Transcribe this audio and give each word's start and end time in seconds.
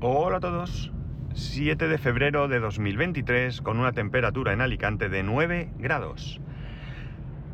Hola 0.00 0.36
a 0.36 0.40
todos. 0.40 0.92
7 1.34 1.88
de 1.88 1.98
febrero 1.98 2.46
de 2.46 2.60
2023 2.60 3.60
con 3.62 3.80
una 3.80 3.90
temperatura 3.90 4.52
en 4.52 4.60
Alicante 4.60 5.08
de 5.08 5.24
9 5.24 5.72
grados. 5.76 6.40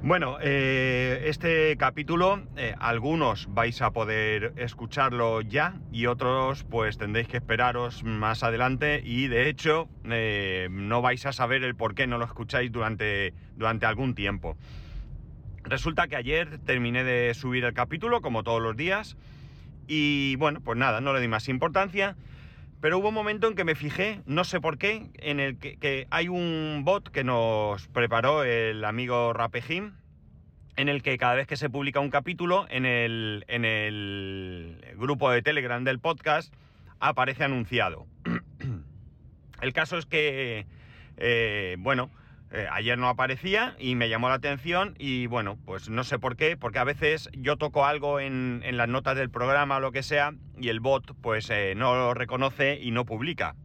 Bueno, 0.03 0.37
eh, 0.43 1.23
este 1.25 1.75
capítulo 1.79 2.43
eh, 2.59 2.75
algunos 2.79 3.49
vais 3.55 3.81
a 3.81 3.93
poder 3.93 4.53
escucharlo 4.59 5.41
ya 5.41 5.81
y 5.91 6.05
otros 6.05 6.65
pues 6.65 6.99
tendréis 6.99 7.29
que 7.29 7.39
esperaros 7.39 8.05
más 8.05 8.43
adelante 8.43 9.01
y 9.03 9.29
de 9.29 9.49
hecho 9.49 9.89
eh, 10.05 10.69
no 10.71 11.01
vais 11.01 11.25
a 11.25 11.33
saber 11.33 11.65
el 11.65 11.75
por 11.75 11.95
qué 11.95 12.07
no 12.07 12.19
lo 12.19 12.27
escucháis 12.27 12.71
durante, 12.71 13.33
durante 13.57 13.87
algún 13.87 14.15
tiempo. 14.15 14.59
Resulta 15.63 16.09
que 16.09 16.17
ayer 16.17 16.59
terminé 16.59 17.05
de 17.05 17.33
subir 17.33 17.65
el 17.65 17.73
capítulo 17.73 18.21
como 18.21 18.43
todos 18.43 18.61
los 18.61 18.77
días 18.77 19.17
y 19.87 20.37
bueno, 20.37 20.61
pues 20.61 20.79
nada, 20.79 21.01
no 21.01 21.13
le 21.13 21.21
di 21.21 21.29
más 21.29 21.49
importancia 21.49 22.17
pero 22.85 22.99
hubo 22.99 23.09
un 23.09 23.15
momento 23.15 23.49
en 23.49 23.55
que 23.55 23.65
me 23.65 23.75
fijé, 23.75 24.21
no 24.27 24.45
sé 24.45 24.61
por 24.61 24.77
qué, 24.77 25.09
en 25.15 25.41
el 25.41 25.57
que, 25.57 26.07
hay 26.11 26.29
un 26.29 26.83
bot 26.85 27.09
que 27.09 27.25
nos 27.25 27.89
preparó 27.89 28.45
el 28.45 28.85
amigo 28.85 29.33
Rapejim, 29.33 29.95
en 30.77 30.91
el 30.91 31.03
que 31.03 31.17
cada 31.17 31.33
vez 31.33 31.47
que 31.47 31.57
se 31.57 31.71
publica 31.71 32.01
un 32.01 32.11
capítulo 32.11 32.67
en 32.69 32.85
el, 32.85 33.47
en 33.49 33.65
el 33.65 34.85
grupo 34.99 35.31
de 35.31 35.41
Telegram 35.41 35.83
del 35.83 35.99
podcast 35.99 36.53
aparece 37.01 37.43
anunciado. 37.43 38.07
el 39.63 39.73
caso 39.73 39.97
es 39.97 40.05
que, 40.05 40.67
eh, 41.17 41.77
bueno, 41.79 42.11
eh, 42.55 42.69
ayer 42.71 42.97
no 42.97 43.09
aparecía 43.09 43.75
y 43.81 43.97
me 43.97 44.09
llamó 44.09 44.29
la 44.29 44.37
atención 44.37 44.95
y 44.97 45.27
bueno, 45.27 45.59
pues 45.65 45.89
no 45.89 46.05
sé 46.05 46.21
por 46.21 46.37
qué, 46.37 46.57
porque 46.57 46.79
a 46.79 46.85
veces 46.85 47.29
yo 47.33 47.57
toco 47.57 47.85
algo 47.85 48.21
en, 48.21 48.63
las 48.77 48.89
notas 48.89 49.17
del 49.17 49.29
programa 49.29 49.79
o 49.79 49.81
lo 49.81 49.91
que 49.91 50.05
sea 50.05 50.35
y 50.57 50.69
el 50.69 50.79
bot 50.79 51.17
pues 51.21 51.51
eh, 51.51 51.75
no 51.77 51.97
lo 51.97 52.15
reconoce 52.15 52.79
y 52.81 52.93
no 52.93 53.05
publica. 53.05 53.57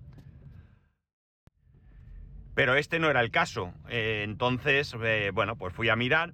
Pero 2.55 2.73
este 2.73 2.97
no 2.97 3.11
era 3.11 3.21
el 3.21 3.29
caso. 3.29 3.75
Eh, 3.89 4.23
entonces, 4.25 4.95
bueno, 5.33 5.55
pues 5.55 5.71
fui 5.71 5.89
a 5.89 5.95
mirar 5.95 6.33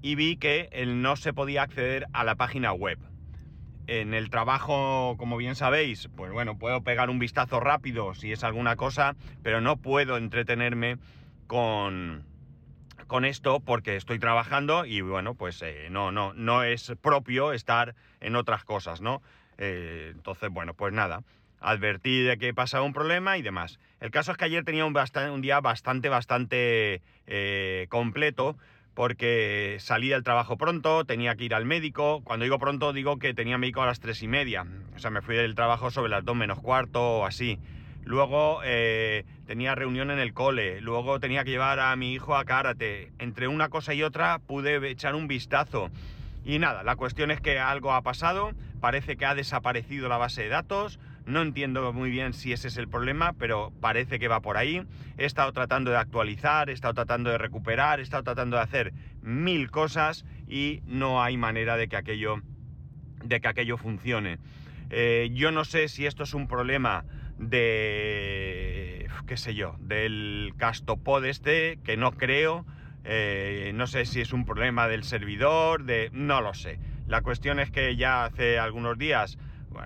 y 0.00 0.14
vi 0.14 0.36
que 0.36 0.70
no 0.86 1.16
se 1.16 1.32
podía 1.32 1.62
acceder 1.62 2.06
a 2.12 2.22
la 2.22 2.36
página 2.36 2.72
web. 2.72 3.00
En 3.88 4.14
el 4.14 4.30
trabajo, 4.30 5.16
como 5.18 5.36
bien 5.36 5.56
sabéis, 5.56 6.08
pues 6.16 6.30
bueno, 6.30 6.56
puedo 6.56 6.82
pegar 6.82 7.10
un 7.10 7.18
vistazo 7.18 7.58
rápido 7.58 8.14
si 8.14 8.30
es 8.30 8.44
alguna 8.44 8.76
cosa, 8.76 9.16
pero 9.42 9.60
no 9.60 9.76
puedo 9.76 10.16
entretenerme 10.16 10.98
con, 11.46 12.24
con 13.06 13.24
esto 13.24 13.60
porque 13.60 13.96
estoy 13.96 14.18
trabajando 14.18 14.84
y 14.84 15.00
bueno, 15.00 15.34
pues 15.34 15.62
eh, 15.62 15.88
no, 15.90 16.12
no, 16.12 16.34
no 16.34 16.62
es 16.62 16.92
propio 17.00 17.52
estar 17.52 17.94
en 18.20 18.36
otras 18.36 18.64
cosas, 18.64 19.00
¿no? 19.00 19.22
Eh, 19.58 20.12
entonces, 20.14 20.50
bueno, 20.50 20.74
pues 20.74 20.92
nada, 20.92 21.22
advertí 21.60 22.22
de 22.22 22.38
que 22.38 22.54
pasaba 22.54 22.84
un 22.84 22.92
problema 22.92 23.38
y 23.38 23.42
demás. 23.42 23.78
El 24.00 24.10
caso 24.10 24.32
es 24.32 24.38
que 24.38 24.44
ayer 24.44 24.64
tenía 24.64 24.84
un, 24.84 24.94
día 25.40 25.60
bastante, 25.60 26.08
bastante 26.08 27.02
eh, 27.26 27.86
completo 27.88 28.56
porque 28.94 29.76
salí 29.78 30.08
del 30.08 30.22
trabajo 30.22 30.56
pronto, 30.56 31.04
tenía 31.04 31.36
que 31.36 31.44
ir 31.44 31.54
al 31.54 31.66
médico. 31.66 32.22
Cuando 32.24 32.44
digo 32.44 32.58
pronto, 32.58 32.94
digo 32.94 33.18
que 33.18 33.34
tenía 33.34 33.58
médico 33.58 33.82
a 33.82 33.86
las 33.86 34.00
tres 34.00 34.22
y 34.22 34.26
media. 34.26 34.66
O 34.94 34.98
sea, 34.98 35.10
me 35.10 35.20
fui 35.20 35.36
del 35.36 35.54
trabajo 35.54 35.90
sobre 35.90 36.10
las 36.10 36.24
dos 36.24 36.34
menos 36.34 36.60
cuarto 36.60 37.18
o 37.18 37.26
así. 37.26 37.58
Luego 38.06 38.60
eh, 38.64 39.24
tenía 39.46 39.74
reunión 39.74 40.12
en 40.12 40.20
el 40.20 40.32
cole, 40.32 40.80
luego 40.80 41.18
tenía 41.18 41.42
que 41.42 41.50
llevar 41.50 41.80
a 41.80 41.94
mi 41.96 42.12
hijo 42.12 42.36
a 42.36 42.44
karate. 42.44 43.10
Entre 43.18 43.48
una 43.48 43.68
cosa 43.68 43.94
y 43.94 44.04
otra 44.04 44.38
pude 44.38 44.76
echar 44.88 45.16
un 45.16 45.26
vistazo. 45.26 45.90
Y 46.44 46.60
nada, 46.60 46.84
la 46.84 46.94
cuestión 46.94 47.32
es 47.32 47.40
que 47.40 47.58
algo 47.58 47.92
ha 47.92 48.02
pasado, 48.02 48.52
parece 48.80 49.16
que 49.16 49.26
ha 49.26 49.34
desaparecido 49.34 50.08
la 50.08 50.18
base 50.18 50.42
de 50.42 50.48
datos, 50.50 51.00
no 51.26 51.42
entiendo 51.42 51.92
muy 51.92 52.08
bien 52.08 52.32
si 52.32 52.52
ese 52.52 52.68
es 52.68 52.76
el 52.76 52.86
problema, 52.86 53.32
pero 53.32 53.72
parece 53.80 54.20
que 54.20 54.28
va 54.28 54.38
por 54.38 54.56
ahí. 54.56 54.84
He 55.18 55.24
estado 55.24 55.52
tratando 55.52 55.90
de 55.90 55.96
actualizar, 55.96 56.70
he 56.70 56.74
estado 56.74 56.94
tratando 56.94 57.30
de 57.30 57.38
recuperar, 57.38 57.98
he 57.98 58.04
estado 58.04 58.22
tratando 58.22 58.56
de 58.56 58.62
hacer 58.62 58.92
mil 59.22 59.72
cosas 59.72 60.24
y 60.46 60.80
no 60.86 61.20
hay 61.20 61.36
manera 61.36 61.76
de 61.76 61.88
que 61.88 61.96
aquello, 61.96 62.36
de 63.24 63.40
que 63.40 63.48
aquello 63.48 63.76
funcione. 63.76 64.38
Eh, 64.90 65.30
yo 65.32 65.50
no 65.50 65.64
sé 65.64 65.88
si 65.88 66.06
esto 66.06 66.22
es 66.22 66.32
un 66.32 66.46
problema 66.46 67.04
de, 67.38 69.08
qué 69.26 69.36
sé 69.36 69.54
yo, 69.54 69.76
del 69.78 70.54
castopod 70.56 71.24
este, 71.24 71.78
que 71.84 71.96
no 71.96 72.12
creo, 72.12 72.64
eh, 73.04 73.72
no 73.74 73.86
sé 73.86 74.04
si 74.06 74.20
es 74.20 74.32
un 74.32 74.44
problema 74.44 74.88
del 74.88 75.04
servidor, 75.04 75.84
de, 75.84 76.10
no 76.12 76.40
lo 76.40 76.54
sé. 76.54 76.78
La 77.06 77.22
cuestión 77.22 77.60
es 77.60 77.70
que 77.70 77.96
ya 77.96 78.24
hace 78.24 78.58
algunos 78.58 78.98
días, 78.98 79.38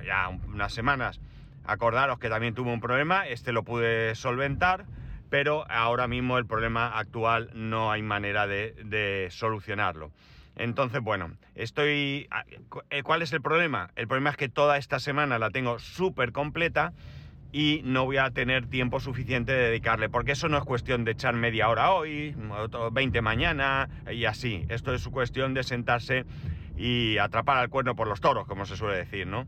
ya 0.06 0.28
unas 0.28 0.72
semanas, 0.72 1.21
acordaros 1.65 2.19
que 2.19 2.28
también 2.28 2.55
tuve 2.55 2.72
un 2.72 2.81
problema, 2.81 3.27
este 3.27 3.53
lo 3.53 3.62
pude 3.62 4.15
solventar, 4.15 4.87
pero 5.28 5.71
ahora 5.71 6.09
mismo 6.09 6.39
el 6.39 6.47
problema 6.47 6.99
actual 6.99 7.50
no 7.55 7.93
hay 7.93 8.03
manera 8.03 8.47
de, 8.47 8.75
de 8.84 9.28
solucionarlo. 9.31 10.10
Entonces, 10.56 11.00
bueno, 11.00 11.33
estoy... 11.55 12.28
Eh, 12.91 13.03
¿Cuál 13.03 13.22
es 13.22 13.33
el 13.33 13.41
problema? 13.41 13.91
El 13.97 14.09
problema 14.09 14.31
es 14.31 14.37
que 14.37 14.49
toda 14.49 14.77
esta 14.77 14.99
semana 14.99 15.39
la 15.39 15.50
tengo 15.50 15.78
súper 15.78 16.33
completa 16.33 16.93
y 17.53 17.83
no 17.84 18.05
voy 18.05 18.19
a 18.19 18.31
tener 18.31 18.66
tiempo 18.66 19.00
suficiente 19.00 19.53
de 19.53 19.69
dedicarle, 19.69 20.09
porque 20.09 20.33
eso 20.33 20.49
no 20.49 20.59
es 20.59 20.65
cuestión 20.65 21.05
de 21.05 21.12
echar 21.12 21.34
media 21.34 21.69
hora 21.69 21.93
hoy, 21.93 22.37
20 22.93 23.22
mañana 23.22 23.88
y 24.11 24.25
así. 24.25 24.66
Esto 24.69 24.94
es 24.94 25.06
cuestión 25.09 25.55
de 25.55 25.62
sentarse 25.62 26.25
y 26.77 27.19
atrapar 27.19 27.59
al 27.59 27.69
cuerno 27.69 27.97
por 27.97 28.06
los 28.06 28.21
toros, 28.21 28.47
como 28.47 28.66
se 28.66 28.77
suele 28.77 28.99
decir, 28.99 29.27
¿no? 29.27 29.47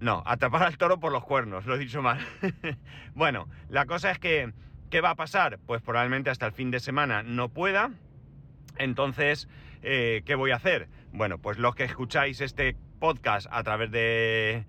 No, 0.00 0.22
atrapar 0.26 0.62
al 0.62 0.76
toro 0.76 0.98
por 1.00 1.12
los 1.12 1.24
cuernos, 1.24 1.66
lo 1.66 1.74
he 1.74 1.78
dicho 1.78 2.02
mal. 2.02 2.18
bueno, 3.14 3.48
la 3.68 3.86
cosa 3.86 4.10
es 4.10 4.18
que, 4.18 4.52
¿qué 4.90 5.00
va 5.00 5.10
a 5.10 5.14
pasar? 5.14 5.58
Pues 5.66 5.82
probablemente 5.82 6.30
hasta 6.30 6.46
el 6.46 6.52
fin 6.52 6.70
de 6.70 6.80
semana 6.80 7.22
no 7.22 7.48
pueda. 7.48 7.90
Entonces, 8.78 9.48
eh, 9.82 10.22
¿qué 10.26 10.34
voy 10.34 10.50
a 10.50 10.56
hacer? 10.56 10.88
Bueno, 11.12 11.38
pues 11.38 11.58
los 11.58 11.74
que 11.74 11.84
escucháis 11.84 12.40
este 12.40 12.76
podcast 12.96 13.46
a 13.50 13.62
través 13.62 13.90
de, 13.90 14.64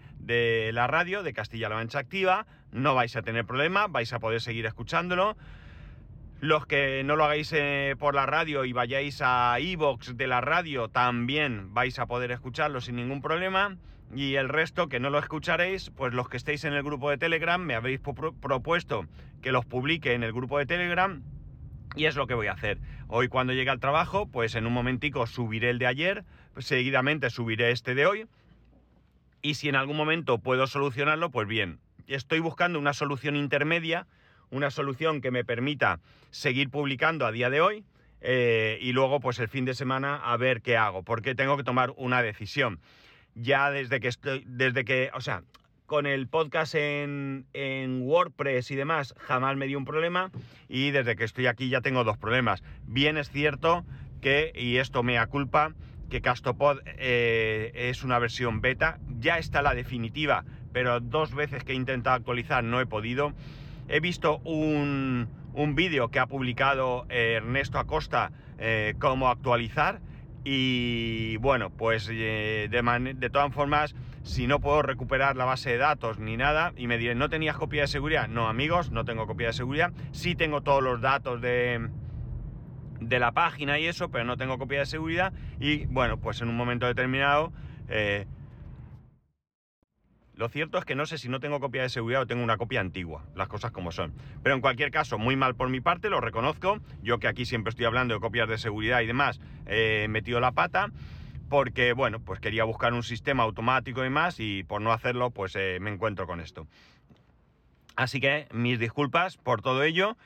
la 0.74 0.88
radio 0.88 1.24
de 1.24 1.34
Castilla-La 1.34 1.76
Mancha 1.76 2.00
Activa, 2.00 2.46
no 2.72 2.96
vais 2.96 3.16
a 3.16 3.22
tener 3.22 3.46
problema, 3.46 3.88
vais 3.88 4.12
a 4.14 4.20
poder 4.20 4.42
seguir 4.42 4.66
escuchándolo. 4.66 5.38
Los 6.40 6.68
que 6.68 7.04
no 7.04 7.16
lo 7.16 7.24
hagáis 7.24 7.52
eh, 7.54 7.96
por 7.98 8.14
la 8.14 8.28
radio 8.28 8.64
y 8.64 8.72
vayáis 8.72 9.22
a 9.24 9.60
iVoox 9.60 10.16
de 10.16 10.28
la 10.28 10.42
radio, 10.42 10.88
también 10.88 11.74
vais 11.74 11.98
a 11.98 12.06
poder 12.06 12.32
escucharlo 12.32 12.80
sin 12.82 12.98
ningún 12.98 13.22
problema. 13.22 13.78
Y 14.16 14.36
el 14.36 14.48
resto 14.48 14.88
que 14.88 15.00
no 15.00 15.10
lo 15.10 15.20
escucharéis, 15.20 15.90
pues 15.90 16.14
los 16.14 16.30
que 16.30 16.38
estéis 16.38 16.64
en 16.64 16.74
el 16.74 16.84
grupo 16.84 17.10
de 17.10 17.18
Telegram, 17.18 17.62
me 17.62 17.76
habéis 17.76 18.00
propuesto 18.00 19.06
que 19.42 19.52
los 19.52 19.66
publique 19.66 20.14
en 20.14 20.24
el 20.24 20.32
grupo 20.32 20.60
de 20.60 20.66
Telegram. 20.66 21.24
Y 21.96 22.06
es 22.06 22.16
lo 22.16 22.28
que 22.28 22.34
voy 22.34 22.48
a 22.48 22.54
hacer. 22.54 22.80
Hoy 23.08 23.28
cuando 23.28 23.54
llegue 23.54 23.70
al 23.70 23.80
trabajo, 23.80 24.28
pues 24.28 24.56
en 24.56 24.68
un 24.68 24.74
momentico 24.74 25.26
subiré 25.26 25.72
el 25.72 25.80
de 25.80 25.88
ayer, 25.88 26.26
seguidamente 26.60 27.30
subiré 27.30 27.72
este 27.72 27.96
de 27.96 28.06
hoy. 28.06 28.28
Y 29.42 29.56
si 29.56 29.70
en 29.70 29.76
algún 29.76 29.98
momento 29.98 30.40
puedo 30.40 30.68
solucionarlo, 30.68 31.32
pues 31.32 31.48
bien. 31.48 31.80
Estoy 32.08 32.40
buscando 32.40 32.80
una 32.80 32.94
solución 32.94 33.36
intermedia, 33.36 34.08
una 34.50 34.72
solución 34.72 35.22
que 35.22 35.32
me 35.32 35.44
permita 35.44 36.00
seguir 36.32 36.70
publicando 36.70 37.26
a 37.26 37.32
día 37.32 37.50
de 37.50 37.62
hoy. 37.62 37.84
Eh, 38.22 38.80
y 38.82 38.94
luego, 38.94 39.20
pues 39.20 39.40
el 39.40 39.48
fin 39.48 39.66
de 39.66 39.74
semana, 39.74 40.16
a 40.16 40.38
ver 40.38 40.62
qué 40.62 40.78
hago, 40.78 41.04
porque 41.04 41.36
tengo 41.36 41.56
que 41.58 41.64
tomar 41.64 41.94
una 41.98 42.22
decisión. 42.22 42.80
Ya 43.36 43.70
desde 43.70 44.00
que 44.00 44.08
estoy, 44.08 44.44
desde 44.48 44.84
que, 44.86 45.12
o 45.14 45.22
sea, 45.22 45.44
con 45.86 46.06
el 46.06 46.28
podcast 46.28 46.76
en, 46.76 47.46
en, 47.54 48.02
WordPress 48.02 48.72
y 48.72 48.76
demás 48.76 49.14
jamás 49.20 49.56
me 49.56 49.68
dio 49.68 49.78
un 49.78 49.86
problema 49.86 50.32
y 50.68 50.92
desde 50.92 51.16
que 51.16 51.24
estoy 51.24 51.48
aquí 51.48 51.70
ya 51.70 51.82
tengo 51.82 52.04
dos 52.04 52.18
problemas. 52.18 52.64
Bien 52.86 53.18
es 53.18 53.30
cierto 53.30 53.86
que, 54.20 54.52
y 54.56 54.78
esto 54.78 55.04
me 55.04 55.14
da 55.14 55.28
culpa, 55.28 55.74
que 56.10 56.22
Castopod 56.22 56.80
eh, 56.86 57.72
es 57.74 58.04
una 58.04 58.20
versión 58.20 58.62
beta, 58.62 59.00
ya 59.20 59.38
está 59.38 59.62
la 59.62 59.74
definitiva, 59.74 60.46
pero 60.74 61.00
dos 61.00 61.34
veces 61.34 61.64
que 61.64 61.74
he 61.74 61.76
intentado 61.76 62.16
actualizar 62.16 62.64
no 62.64 62.80
he 62.80 62.86
podido. 62.86 63.34
He 63.88 64.00
visto 64.00 64.40
un, 64.40 65.30
vídeo 65.76 66.10
que 66.10 66.20
ha 66.20 66.28
publicado 66.28 67.06
eh, 67.10 67.34
Ernesto 67.38 67.80
Acosta 67.80 68.32
eh, 68.60 68.96
cómo 69.00 69.30
actualizar 69.30 70.00
y 70.44 71.38
bueno, 71.38 71.72
pues 71.72 72.08
de, 72.08 72.70
de, 72.70 73.30
todas 73.30 73.54
formas, 73.54 73.96
si 74.24 74.48
no 74.48 74.62
puedo 74.62 74.82
recuperar 74.82 75.36
la 75.36 75.46
base 75.46 75.72
de 75.72 75.78
datos 75.78 76.20
ni 76.20 76.38
nada 76.38 76.74
y 76.78 76.88
me 76.88 76.98
dirán, 76.98 77.18
¿no 77.18 77.30
tenías 77.30 77.58
copia 77.58 77.82
de 77.82 77.88
seguridad? 77.88 78.30
No 78.30 78.48
amigos, 78.48 78.92
no 78.92 79.04
tengo 79.04 79.28
copia 79.28 79.48
de 79.48 79.54
seguridad, 79.54 79.92
sí 80.12 80.36
tengo 80.36 80.62
todos 80.62 80.82
los 80.82 81.02
datos 81.02 81.42
de 81.42 81.90
de 83.00 83.20
la 83.20 83.32
página 83.32 83.80
y 83.80 83.88
eso, 83.88 84.10
pero 84.10 84.24
no 84.24 84.38
tengo 84.38 84.58
copia 84.58 84.80
de 84.80 84.86
seguridad 84.86 85.34
y 85.60 85.86
bueno, 85.86 86.18
pues 86.18 86.42
en 86.42 86.50
un 86.50 86.58
momento 86.58 86.86
determinado... 86.86 87.52
Eh, 87.90 88.26
lo 90.36 90.50
cierto 90.50 90.78
es 90.78 90.86
que 90.86 90.94
no 90.94 91.08
sé 91.08 91.18
si 91.18 91.30
no 91.30 91.40
tengo 91.40 91.60
copia 91.60 91.82
de 91.82 91.90
seguridad 91.90 92.22
o 92.22 92.28
tengo 92.28 92.44
una 92.44 92.58
copia 92.58 92.80
antigua, 92.80 93.26
las 93.34 93.48
cosas 93.48 93.72
como 93.72 93.92
son. 93.92 94.14
Pero 94.44 94.54
en 94.54 94.62
cualquier 94.62 94.92
caso, 94.92 95.18
muy 95.18 95.36
mal 95.36 95.56
por 95.56 95.68
mi 95.68 95.82
parte, 95.82 96.12
lo 96.12 96.22
reconozco. 96.22 96.78
Yo 97.02 97.18
que 97.18 97.28
aquí 97.28 97.44
siempre 97.44 97.72
estoy 97.72 97.86
hablando 97.86 98.14
de 98.14 98.20
copias 98.20 98.48
de 98.48 98.60
seguridad 98.60 99.02
y 99.02 99.08
demás, 99.08 99.40
he 99.66 100.08
metido 100.08 100.40
la 100.40 100.52
pata. 100.52 100.92
porque, 101.50 101.94
bueno, 101.94 102.20
pues 102.20 102.40
quería 102.40 102.64
buscar 102.64 102.94
un 102.94 103.04
sistema 103.04 103.44
automático 103.44 104.06
y 104.06 104.10
más 104.10 104.40
y 104.40 104.64
por 104.64 104.82
no 104.82 104.92
hacerlo, 104.92 105.32
pues 105.32 105.56
eh, 105.56 105.80
me 105.80 105.92
encuentro 105.92 106.28
con 106.28 106.40
esto. 106.40 106.68
Así 107.96 108.20
que 108.20 108.48
mis 108.52 108.80
disculpas 108.80 109.38
por 109.38 109.62
todo 109.62 109.84
ello. 109.84 110.18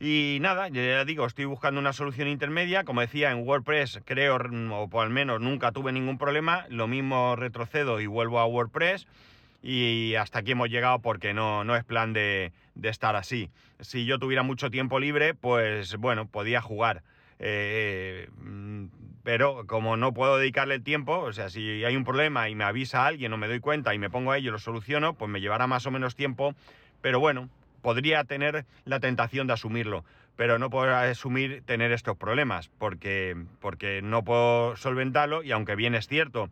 Y 0.00 0.38
nada, 0.40 0.68
ya 0.68 1.04
digo, 1.04 1.26
estoy 1.26 1.44
buscando 1.44 1.80
una 1.80 1.92
solución 1.92 2.28
intermedia. 2.28 2.84
Como 2.84 3.00
decía, 3.00 3.32
en 3.32 3.46
WordPress 3.46 4.00
creo, 4.04 4.36
o 4.36 4.88
por 4.88 5.04
al 5.04 5.10
menos 5.10 5.40
nunca 5.40 5.72
tuve 5.72 5.92
ningún 5.92 6.18
problema. 6.18 6.66
Lo 6.68 6.86
mismo 6.86 7.34
retrocedo 7.34 8.00
y 8.00 8.06
vuelvo 8.06 8.38
a 8.38 8.46
WordPress. 8.46 9.06
Y 9.60 10.14
hasta 10.14 10.38
aquí 10.38 10.52
hemos 10.52 10.70
llegado 10.70 11.00
porque 11.00 11.34
no, 11.34 11.64
no 11.64 11.74
es 11.74 11.82
plan 11.82 12.12
de, 12.12 12.52
de 12.76 12.88
estar 12.88 13.16
así. 13.16 13.50
Si 13.80 14.04
yo 14.04 14.20
tuviera 14.20 14.44
mucho 14.44 14.70
tiempo 14.70 15.00
libre, 15.00 15.34
pues 15.34 15.96
bueno, 15.96 16.28
podía 16.28 16.60
jugar. 16.60 17.02
Eh, 17.40 18.28
mm, 18.38 18.86
pero 19.22 19.66
como 19.66 19.96
no 19.96 20.14
puedo 20.14 20.38
dedicarle 20.38 20.76
el 20.76 20.82
tiempo, 20.82 21.18
o 21.18 21.32
sea, 21.32 21.50
si 21.50 21.84
hay 21.84 21.96
un 21.96 22.04
problema 22.04 22.48
y 22.48 22.54
me 22.54 22.64
avisa 22.64 23.06
alguien 23.06 23.32
o 23.32 23.36
me 23.36 23.48
doy 23.48 23.60
cuenta 23.60 23.94
y 23.94 23.98
me 23.98 24.10
pongo 24.10 24.32
a 24.32 24.38
ello 24.38 24.48
y 24.48 24.52
lo 24.52 24.58
soluciono, 24.58 25.14
pues 25.14 25.30
me 25.30 25.40
llevará 25.40 25.66
más 25.66 25.86
o 25.86 25.90
menos 25.90 26.14
tiempo. 26.14 26.54
Pero 27.00 27.20
bueno, 27.20 27.48
podría 27.82 28.24
tener 28.24 28.64
la 28.84 29.00
tentación 29.00 29.46
de 29.46 29.54
asumirlo, 29.54 30.04
pero 30.36 30.58
no 30.58 30.70
puedo 30.70 30.94
asumir 30.94 31.62
tener 31.64 31.92
estos 31.92 32.16
problemas 32.16 32.68
porque, 32.78 33.36
porque 33.60 34.02
no 34.02 34.24
puedo 34.24 34.76
solventarlo 34.76 35.42
y 35.42 35.52
aunque 35.52 35.74
bien 35.74 35.94
es 35.94 36.06
cierto 36.06 36.50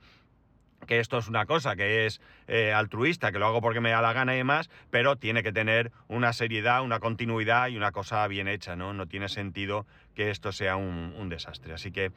que 0.86 1.00
esto 1.00 1.18
es 1.18 1.28
una 1.28 1.46
cosa 1.46 1.76
que 1.76 2.06
es 2.06 2.20
eh, 2.48 2.72
altruista, 2.72 3.32
que 3.32 3.38
lo 3.38 3.46
hago 3.46 3.60
porque 3.60 3.80
me 3.80 3.90
da 3.90 4.00
la 4.00 4.12
gana 4.12 4.34
y 4.34 4.38
demás, 4.38 4.70
pero 4.90 5.16
tiene 5.16 5.42
que 5.42 5.52
tener 5.52 5.92
una 6.08 6.32
seriedad, 6.32 6.82
una 6.82 7.00
continuidad 7.00 7.68
y 7.68 7.76
una 7.76 7.92
cosa 7.92 8.26
bien 8.28 8.48
hecha, 8.48 8.76
¿no? 8.76 8.92
No 8.92 9.06
tiene 9.06 9.28
sentido 9.28 9.86
que 10.14 10.30
esto 10.30 10.52
sea 10.52 10.76
un, 10.76 11.28
desastre. 11.28 11.74
Así 11.74 11.90
que, 11.90 12.12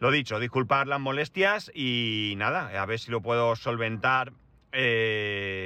lo 0.00 0.10
dicho, 0.10 0.38
disculpar 0.38 0.86
las 0.86 1.00
molestias 1.00 1.70
y 1.74 2.34
nada, 2.36 2.80
a 2.80 2.86
ver 2.86 2.98
si 2.98 3.10
lo 3.10 3.22
puedo 3.22 3.56
solventar. 3.56 4.32
Eh, 4.74 5.61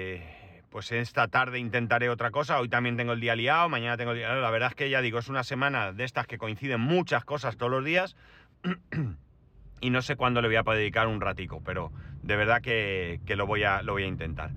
pues 0.77 0.93
esta 0.93 1.27
tarde 1.29 1.59
intentaré 1.59 2.11
otra 2.11 2.31
cosa, 2.31 2.61
hoy 2.61 2.69
también 2.69 2.99
tengo 2.99 3.15
el 3.15 3.21
día 3.21 3.35
liado, 3.35 3.67
mañana 3.71 3.97
tengo 3.97 4.11
el 4.11 4.19
día 4.19 4.27
liado. 4.27 4.43
La 4.43 4.51
verdad 4.51 4.69
es 4.69 4.75
que 4.75 4.91
ya 4.91 5.01
digo, 5.01 5.19
es 5.19 5.31
una 5.31 5.43
semana 5.43 5.93
de 5.93 6.05
estas 6.05 6.27
que 6.27 6.37
coinciden 6.37 6.83
muchas 6.83 7.25
cosas 7.25 7.57
todos 7.57 7.73
los 7.73 7.83
días. 7.83 8.15
y 9.81 9.89
no 9.89 10.03
sé 10.03 10.17
cuándo 10.17 10.43
le 10.43 10.49
voy 10.49 10.57
a 10.59 10.65
poder 10.65 10.81
dedicar 10.81 11.07
un 11.07 11.23
ratico, 11.23 11.63
pero 11.65 11.93
de 12.23 12.37
verdad 12.37 12.61
que, 12.61 13.19
lo, 13.27 13.47
voy 13.47 13.65
a, 13.65 13.81
lo 13.81 13.95
voy 13.95 14.03
a 14.03 14.07
intentar. 14.07 14.51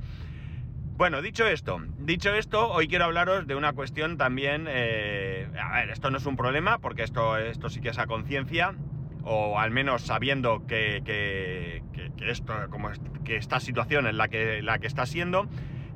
Bueno, 0.97 1.21
dicho 1.21 1.47
esto, 1.47 1.81
dicho 1.99 2.33
esto, 2.33 2.69
hoy 2.69 2.89
quiero 2.89 3.05
hablaros 3.05 3.47
de 3.47 3.55
una 3.55 3.71
cuestión 3.71 4.17
también, 4.17 4.65
eh, 4.67 5.47
a 5.57 5.79
ver, 5.79 5.91
esto 5.91 6.11
no 6.11 6.17
es 6.17 6.25
un 6.25 6.35
problema, 6.35 6.79
porque 6.79 7.03
esto, 7.03 7.37
esto 7.37 7.69
sí 7.69 7.79
que 7.79 7.91
es 7.91 7.97
a 7.97 8.07
conciencia, 8.07 8.75
o 9.23 9.57
al 9.57 9.71
menos 9.71 10.01
sabiendo 10.01 10.67
que, 10.67 11.01
que, 11.05 11.81
esto, 12.29 12.53
como 12.69 12.89
que 13.23 13.37
esta 13.37 13.61
situación 13.61 14.05
es 14.05 14.15
la 14.15 14.27
que, 14.27 14.61
la 14.61 14.79
que 14.79 14.87
está 14.87 15.05
siendo, 15.05 15.47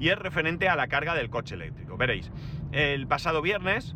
y 0.03 0.09
es 0.09 0.19
referente 0.19 0.67
a 0.67 0.75
la 0.75 0.88
carga 0.88 1.15
del 1.15 1.29
coche 1.29 1.55
eléctrico. 1.55 1.95
Veréis, 1.95 2.29
el 2.73 3.07
pasado 3.07 3.41
viernes, 3.41 3.95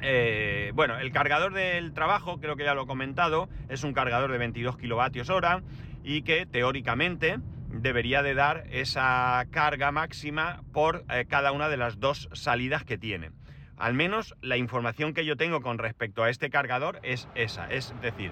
eh, 0.00 0.70
bueno, 0.76 0.96
el 0.96 1.10
cargador 1.10 1.54
del 1.54 1.92
trabajo, 1.92 2.38
creo 2.38 2.54
que 2.54 2.62
ya 2.62 2.74
lo 2.74 2.84
he 2.84 2.86
comentado, 2.86 3.48
es 3.68 3.82
un 3.82 3.94
cargador 3.94 4.30
de 4.30 4.38
22 4.38 4.78
kilovatios 4.78 5.28
hora 5.28 5.64
y 6.04 6.22
que 6.22 6.46
teóricamente 6.46 7.40
debería 7.68 8.22
de 8.22 8.34
dar 8.34 8.68
esa 8.70 9.44
carga 9.50 9.90
máxima 9.90 10.62
por 10.72 11.04
eh, 11.10 11.26
cada 11.28 11.50
una 11.50 11.68
de 11.68 11.78
las 11.78 11.98
dos 11.98 12.28
salidas 12.32 12.84
que 12.84 12.96
tiene. 12.96 13.32
Al 13.76 13.94
menos 13.94 14.36
la 14.40 14.56
información 14.56 15.14
que 15.14 15.24
yo 15.24 15.36
tengo 15.36 15.62
con 15.62 15.78
respecto 15.78 16.22
a 16.22 16.30
este 16.30 16.48
cargador 16.48 17.00
es 17.02 17.28
esa, 17.34 17.68
es 17.68 17.92
decir, 18.02 18.30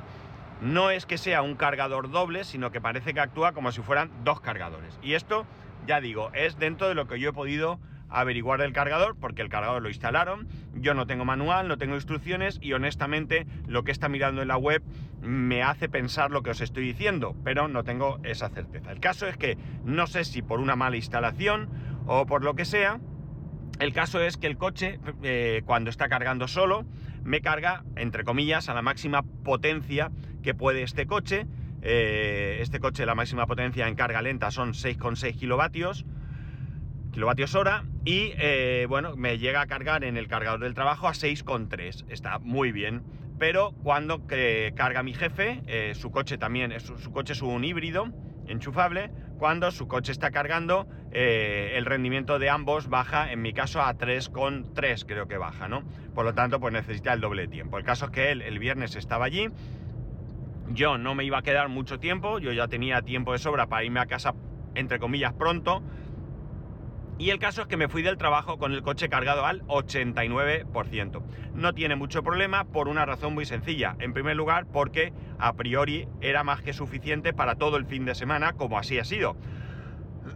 no 0.60 0.90
es 0.90 1.04
que 1.04 1.18
sea 1.18 1.42
un 1.42 1.56
cargador 1.56 2.12
doble, 2.12 2.44
sino 2.44 2.70
que 2.70 2.80
parece 2.80 3.12
que 3.12 3.20
actúa 3.20 3.52
como 3.52 3.72
si 3.72 3.82
fueran 3.82 4.10
dos 4.22 4.40
cargadores. 4.40 4.98
Y 5.02 5.14
esto, 5.14 5.46
ya 5.86 6.00
digo, 6.00 6.30
es 6.34 6.58
dentro 6.58 6.88
de 6.88 6.94
lo 6.94 7.06
que 7.06 7.18
yo 7.20 7.30
he 7.30 7.32
podido 7.32 7.80
averiguar 8.08 8.60
el 8.60 8.72
cargador 8.72 9.16
porque 9.18 9.42
el 9.42 9.48
cargador 9.48 9.82
lo 9.82 9.88
instalaron, 9.88 10.48
yo 10.74 10.94
no 10.94 11.06
tengo 11.06 11.24
manual, 11.24 11.68
no 11.68 11.78
tengo 11.78 11.94
instrucciones 11.94 12.58
y 12.60 12.72
honestamente 12.72 13.46
lo 13.66 13.84
que 13.84 13.92
está 13.92 14.08
mirando 14.08 14.42
en 14.42 14.48
la 14.48 14.56
web 14.56 14.82
me 15.20 15.62
hace 15.62 15.88
pensar 15.88 16.30
lo 16.30 16.42
que 16.42 16.50
os 16.50 16.60
estoy 16.60 16.84
diciendo, 16.84 17.34
pero 17.44 17.68
no 17.68 17.84
tengo 17.84 18.18
esa 18.22 18.48
certeza. 18.48 18.92
El 18.92 19.00
caso 19.00 19.26
es 19.26 19.36
que 19.36 19.58
no 19.84 20.06
sé 20.06 20.24
si 20.24 20.42
por 20.42 20.60
una 20.60 20.76
mala 20.76 20.96
instalación 20.96 21.68
o 22.06 22.26
por 22.26 22.44
lo 22.44 22.54
que 22.54 22.64
sea, 22.64 23.00
el 23.78 23.92
caso 23.92 24.20
es 24.20 24.36
que 24.36 24.46
el 24.46 24.56
coche 24.56 24.98
eh, 25.22 25.62
cuando 25.66 25.90
está 25.90 26.08
cargando 26.08 26.48
solo 26.48 26.86
me 27.24 27.40
carga, 27.40 27.84
entre 27.96 28.24
comillas, 28.24 28.68
a 28.68 28.74
la 28.74 28.82
máxima 28.82 29.22
potencia 29.22 30.10
que 30.42 30.54
puede 30.54 30.82
este 30.82 31.06
coche. 31.06 31.46
Eh, 31.88 32.58
este 32.62 32.80
coche 32.80 33.06
la 33.06 33.14
máxima 33.14 33.46
potencia 33.46 33.86
en 33.86 33.94
carga 33.94 34.20
lenta 34.20 34.50
son 34.50 34.72
6,6 34.72 35.38
kilovatios 35.38 36.04
kilovatios 37.12 37.54
hora 37.54 37.84
y 38.04 38.32
eh, 38.36 38.86
bueno, 38.88 39.16
me 39.16 39.38
llega 39.38 39.60
a 39.60 39.66
cargar 39.66 40.04
en 40.04 40.16
el 40.16 40.26
cargador 40.26 40.60
del 40.60 40.74
trabajo 40.74 41.06
a 41.08 41.12
6,3. 41.12 42.04
Está 42.10 42.38
muy 42.40 42.72
bien. 42.72 43.04
Pero 43.38 43.72
cuando 43.82 44.26
carga 44.26 45.02
mi 45.02 45.14
jefe, 45.14 45.62
eh, 45.66 45.94
su 45.94 46.10
coche 46.10 46.38
también, 46.38 46.78
su, 46.80 46.98
su, 46.98 47.12
coche 47.12 47.34
es 47.34 47.40
un 47.40 47.64
híbrido 47.64 48.12
enchufable, 48.48 49.10
cuando 49.38 49.70
su 49.70 49.88
coche 49.88 50.12
está 50.12 50.30
cargando, 50.30 50.86
eh, 51.12 51.72
el 51.76 51.84
rendimiento 51.84 52.38
de 52.38 52.50
ambos 52.50 52.88
baja, 52.88 53.32
en 53.32 53.42
mi 53.42 53.52
caso 53.52 53.82
a 53.82 53.94
3,3 53.94 55.04
creo 55.06 55.26
que 55.26 55.36
baja, 55.36 55.68
¿no? 55.68 55.82
Por 56.14 56.24
lo 56.24 56.34
tanto, 56.34 56.60
pues 56.60 56.72
necesita 56.72 57.12
el 57.12 57.20
doble 57.20 57.48
tiempo. 57.48 57.78
El 57.78 57.84
caso 57.84 58.06
es 58.06 58.10
que 58.10 58.30
él 58.30 58.42
el 58.42 58.58
viernes 58.58 58.96
estaba 58.96 59.24
allí, 59.24 59.48
yo 60.72 60.98
no 60.98 61.14
me 61.14 61.24
iba 61.24 61.38
a 61.38 61.42
quedar 61.42 61.68
mucho 61.68 61.98
tiempo, 61.98 62.38
yo 62.38 62.52
ya 62.52 62.68
tenía 62.68 63.02
tiempo 63.02 63.32
de 63.32 63.38
sobra 63.38 63.66
para 63.66 63.84
irme 63.84 64.00
a 64.00 64.06
casa, 64.06 64.34
entre 64.74 64.98
comillas, 64.98 65.32
pronto, 65.32 65.82
y 67.18 67.30
el 67.30 67.38
caso 67.38 67.62
es 67.62 67.66
que 67.66 67.78
me 67.78 67.88
fui 67.88 68.02
del 68.02 68.18
trabajo 68.18 68.58
con 68.58 68.72
el 68.72 68.82
coche 68.82 69.08
cargado 69.08 69.46
al 69.46 69.62
89%. 69.68 71.22
No 71.54 71.72
tiene 71.72 71.96
mucho 71.96 72.22
problema 72.22 72.64
por 72.64 72.88
una 72.88 73.06
razón 73.06 73.32
muy 73.32 73.46
sencilla. 73.46 73.96
En 74.00 74.12
primer 74.12 74.36
lugar, 74.36 74.66
porque 74.66 75.14
a 75.38 75.54
priori 75.54 76.06
era 76.20 76.44
más 76.44 76.60
que 76.60 76.74
suficiente 76.74 77.32
para 77.32 77.54
todo 77.54 77.78
el 77.78 77.86
fin 77.86 78.04
de 78.04 78.14
semana, 78.14 78.52
como 78.52 78.78
así 78.78 78.98
ha 78.98 79.04
sido. 79.04 79.34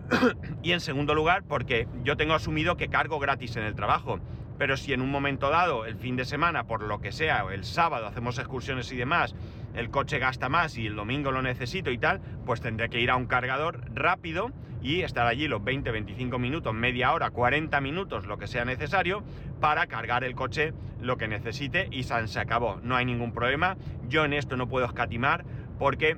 y 0.63 0.73
en 0.73 0.81
segundo 0.81 1.15
lugar, 1.15 1.43
porque 1.47 1.87
yo 2.03 2.17
tengo 2.17 2.33
asumido 2.33 2.79
que 2.79 2.89
cargo 2.89 3.19
gratis 3.19 3.57
en 3.57 3.65
el 3.65 3.75
trabajo. 3.75 4.19
Pero 4.57 4.79
si 4.79 4.95
en 4.95 5.03
un 5.03 5.11
momento 5.11 5.51
dado, 5.51 5.85
el 5.85 5.97
fin 5.97 6.17
de 6.17 6.25
semana, 6.25 6.65
por 6.65 6.83
lo 6.83 7.01
que 7.01 7.13
sea, 7.13 7.45
el 7.53 7.65
sábado 7.65 8.07
hacemos 8.07 8.39
excursiones 8.39 8.91
y 8.91 8.97
demás, 8.97 9.35
el 9.75 9.91
coche 9.91 10.19
gasta 10.19 10.49
más 10.49 10.77
y 10.77 10.87
el 10.87 10.97
domingo 10.97 11.31
lo 11.31 11.43
necesito 11.43 11.91
y 11.91 11.99
tal, 11.99 12.21
pues 12.45 12.61
tendré 12.61 12.89
que 12.89 13.01
ir 13.01 13.11
a 13.11 13.17
un 13.17 13.27
cargador 13.27 13.81
rápido 13.95 14.51
y 14.83 15.03
estar 15.03 15.27
allí 15.27 15.47
los 15.49 15.63
20, 15.63 15.91
25 15.91 16.39
minutos, 16.39 16.75
media 16.75 17.13
hora, 17.13 17.31
40 17.31 17.81
minutos, 17.81 18.27
lo 18.27 18.39
que 18.39 18.47
sea 18.47 18.65
necesario, 18.65 19.23
para 19.61 19.87
cargar 19.87 20.25
el 20.25 20.35
coche 20.35 20.73
lo 21.01 21.17
que 21.17 21.29
necesite 21.29 21.89
y 21.91 22.05
se 22.05 22.41
acabó. 22.41 22.79
No 22.83 22.97
hay 22.97 23.05
ningún 23.05 23.33
problema. 23.33 23.77
Yo 24.09 24.25
en 24.25 24.33
esto 24.33 24.57
no 24.57 24.69
puedo 24.69 24.87
escatimar 24.87 25.45
porque 25.79 26.17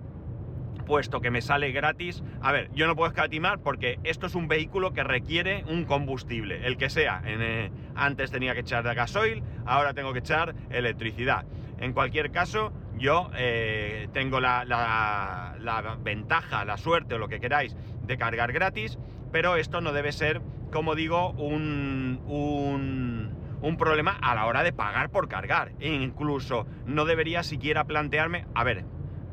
puesto 0.82 1.20
que 1.20 1.30
me 1.30 1.40
sale 1.40 1.72
gratis. 1.72 2.22
A 2.40 2.52
ver, 2.52 2.70
yo 2.74 2.86
no 2.86 2.96
puedo 2.96 3.08
escatimar 3.08 3.60
porque 3.60 3.98
esto 4.04 4.26
es 4.26 4.34
un 4.34 4.48
vehículo 4.48 4.92
que 4.92 5.04
requiere 5.04 5.64
un 5.68 5.84
combustible, 5.84 6.66
el 6.66 6.76
que 6.76 6.90
sea. 6.90 7.22
Eh, 7.24 7.70
antes 7.94 8.30
tenía 8.30 8.54
que 8.54 8.60
echar 8.60 8.82
gasoil, 8.94 9.42
ahora 9.64 9.94
tengo 9.94 10.12
que 10.12 10.20
echar 10.20 10.54
electricidad. 10.70 11.44
En 11.78 11.92
cualquier 11.92 12.30
caso, 12.30 12.72
yo 12.98 13.30
eh, 13.34 14.08
tengo 14.12 14.40
la, 14.40 15.56
ventaja, 16.02 16.64
la 16.64 16.76
suerte 16.76 17.14
o 17.14 17.18
lo 17.18 17.28
que 17.28 17.40
queráis 17.40 17.76
de 18.04 18.16
cargar 18.16 18.52
gratis, 18.52 18.98
pero 19.30 19.56
esto 19.56 19.80
no 19.80 19.92
debe 19.92 20.12
ser, 20.12 20.40
como 20.70 20.94
digo, 20.94 21.30
un, 21.30 22.20
un, 23.60 23.76
problema 23.76 24.16
a 24.20 24.34
la 24.34 24.46
hora 24.46 24.62
de 24.62 24.72
pagar 24.72 25.10
por 25.10 25.28
cargar. 25.28 25.72
E 25.80 25.92
incluso 25.92 26.66
no 26.86 27.04
debería 27.04 27.42
siquiera 27.42 27.84
plantearme, 27.84 28.46
a 28.54 28.64
ver, 28.64 28.84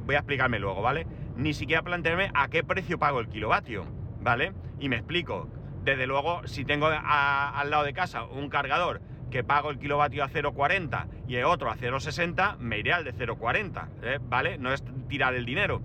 voy 0.06 0.16
a 0.16 0.20
explicarme 0.20 0.60
luego, 0.60 0.82
¿vale? 0.82 1.06
Ni 1.36 1.54
siquiera 1.54 1.84
plantearme 1.84 2.32
a 2.34 2.48
qué 2.48 2.64
precio 2.64 2.98
pago 2.98 3.20
el 3.20 3.28
kilovatio, 3.28 3.86
¿vale? 4.22 4.54
Y 4.80 4.90
me 4.90 4.96
explico. 4.96 5.50
Desde 5.84 6.08
luego, 6.08 6.46
si 6.46 6.66
tengo 6.66 6.88
al 6.88 7.70
lado 7.70 7.84
de 7.84 7.94
casa 7.94 8.24
un 8.26 8.50
cargador 8.50 9.02
que 9.30 9.44
pago 9.44 9.70
el 9.70 9.80
kilovatio 9.80 10.24
a 10.24 10.30
0,40 10.30 11.06
y 11.28 11.38
otro 11.38 11.70
a 11.70 11.78
0,60, 11.78 12.58
me 12.58 12.80
iré 12.80 12.94
al 12.94 13.04
de 13.04 13.14
0,40, 13.14 13.88
¿eh? 14.04 14.20
¿vale? 14.22 14.58
No 14.58 14.74
es 14.74 14.84
tirar 15.08 15.36
el 15.36 15.46
dinero. 15.46 15.82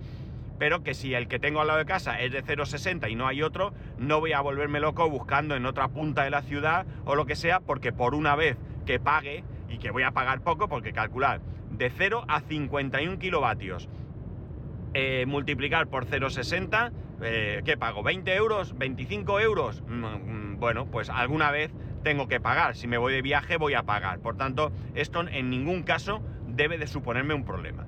Pero 0.57 0.83
que 0.83 0.93
si 0.93 1.13
el 1.13 1.27
que 1.27 1.37
tengo 1.37 1.61
al 1.61 1.67
lado 1.67 1.79
de 1.79 1.85
casa 1.85 2.19
es 2.19 2.31
de 2.31 2.43
0,60 2.43 3.11
y 3.11 3.15
no 3.15 3.27
hay 3.27 3.41
otro, 3.41 3.73
no 3.97 4.19
voy 4.19 4.33
a 4.33 4.41
volverme 4.41 4.79
loco 4.79 5.09
buscando 5.09 5.55
en 5.55 5.65
otra 5.65 5.89
punta 5.89 6.23
de 6.23 6.29
la 6.29 6.41
ciudad 6.41 6.85
o 7.05 7.15
lo 7.15 7.25
que 7.25 7.35
sea, 7.35 7.59
porque 7.59 7.91
por 7.91 8.15
una 8.15 8.35
vez 8.35 8.57
que 8.85 8.99
pague, 8.99 9.43
y 9.69 9.77
que 9.77 9.91
voy 9.91 10.03
a 10.03 10.11
pagar 10.11 10.41
poco, 10.41 10.67
porque 10.67 10.93
calcular 10.93 11.41
de 11.71 11.89
0 11.89 12.23
a 12.27 12.41
51 12.41 13.19
kilovatios, 13.19 13.89
eh, 14.93 15.25
multiplicar 15.27 15.87
por 15.87 16.05
0,60, 16.05 16.91
eh, 17.21 17.61
¿qué 17.65 17.75
pago? 17.77 18.01
¿20 18.01 18.29
euros? 18.29 18.75
¿25 18.75 19.41
euros? 19.41 19.83
Mm, 19.87 20.05
mm, 20.05 20.59
bueno, 20.59 20.85
pues 20.85 21.09
alguna 21.09 21.51
vez 21.51 21.71
tengo 22.05 22.27
que 22.27 22.39
pagar. 22.39 22.75
Si 22.75 22.87
me 22.87 22.99
voy 22.99 23.13
de 23.13 23.23
viaje 23.23 23.57
voy 23.57 23.73
a 23.73 23.81
pagar. 23.83 24.19
Por 24.19 24.37
tanto, 24.37 24.71
esto 24.93 25.27
en 25.27 25.49
ningún 25.49 25.81
caso 25.81 26.21
debe 26.47 26.77
de 26.77 26.85
suponerme 26.85 27.33
un 27.33 27.43
problema. 27.43 27.87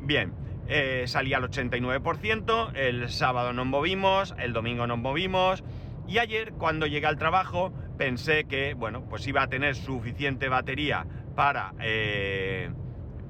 Bien, 0.00 0.32
eh, 0.66 1.04
salía 1.06 1.36
al 1.36 1.44
89%, 1.44 2.72
el 2.74 3.10
sábado 3.10 3.52
nos 3.52 3.66
movimos, 3.66 4.34
el 4.38 4.54
domingo 4.54 4.86
nos 4.86 4.98
movimos 4.98 5.62
y 6.08 6.18
ayer 6.18 6.52
cuando 6.52 6.86
llegué 6.86 7.06
al 7.06 7.18
trabajo 7.18 7.70
pensé 7.98 8.44
que, 8.44 8.72
bueno, 8.72 9.04
pues 9.10 9.28
iba 9.28 9.42
a 9.42 9.48
tener 9.48 9.76
suficiente 9.76 10.48
batería 10.48 11.04
para, 11.36 11.74
eh, 11.80 12.70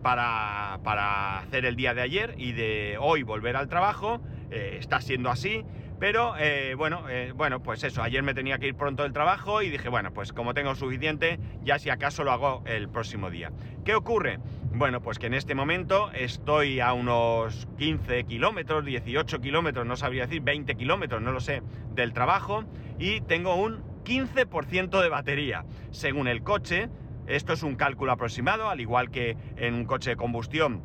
para, 0.01 0.79
para, 0.85 1.41
hacer 1.41 1.65
el 1.65 1.75
día 1.75 1.93
de 1.93 2.03
ayer 2.03 2.37
y 2.39 2.53
de 2.53 2.99
hoy 3.01 3.25
volver 3.25 3.57
al 3.57 3.69
trabajo. 3.69 4.21
Eh, 4.53 4.77
está 4.79 5.01
siendo 5.01 5.29
así. 5.29 5.65
Pero 6.00 6.35
eh, 6.38 6.75
bueno, 6.76 7.02
bueno, 7.37 7.62
pues 7.62 7.85
eso, 7.85 8.02
ayer 8.02 8.23
me 8.23 8.33
tenía 8.33 8.59
que 8.59 8.66
ir 8.66 8.75
pronto 8.75 9.02
del 9.02 9.12
trabajo 9.12 9.61
y 9.61 9.69
dije, 9.69 9.90
bueno, 9.90 10.12
pues 10.14 10.33
como 10.33 10.54
tengo 10.54 10.75
suficiente, 10.75 11.38
ya 11.62 11.78
si 11.78 11.90
acaso 11.90 12.25
lo 12.25 12.33
hago 12.33 12.62
el 12.64 12.88
próximo 12.88 13.30
día. 13.30 13.52
¿Qué 13.85 13.95
ocurre? 13.95 14.38
Bueno, 14.73 15.02
pues 15.02 15.19
que 15.19 15.26
en 15.26 15.35
este 15.35 15.54
momento 15.54 16.11
estoy 16.12 16.80
a 16.80 16.95
unos 16.95 17.69
15 17.76 18.25
kilómetros, 18.25 18.85
18 18.87 19.40
kilómetros, 19.40 19.85
no 19.85 19.95
sabría 19.95 20.23
decir, 20.23 20.40
20 20.40 20.75
kilómetros, 20.75 21.21
no 21.21 21.33
lo 21.33 21.40
sé, 21.40 21.62
del 21.92 22.14
trabajo 22.14 22.64
y 22.99 23.21
tengo 23.21 23.57
un 23.57 23.83
15% 24.04 25.02
de 25.02 25.09
batería. 25.11 25.66
Según 25.90 26.28
el 26.28 26.42
coche, 26.42 26.88
esto 27.26 27.52
es 27.52 27.62
un 27.62 27.76
cálculo 27.76 28.12
aproximado, 28.12 28.71
al 28.71 28.80
igual 28.80 29.11
que 29.11 29.37
en 29.57 29.75
un 29.75 29.85
coche 29.85 30.11
de 30.11 30.16
combustión 30.16 30.83